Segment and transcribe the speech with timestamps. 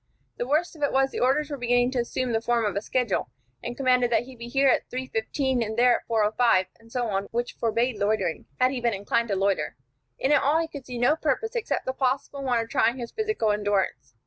[0.37, 2.81] The worst of it was, the orders were beginning to assume the form of a
[2.81, 3.29] schedule,
[3.63, 7.25] and commanded that he be here at 3:15, and there at 4:05; and so on,
[7.25, 9.75] which forbade loitering, had he been inclined to loiter.
[10.17, 13.11] In it all he could see no purpose, except the possible one of trying his
[13.11, 14.15] physical endurance.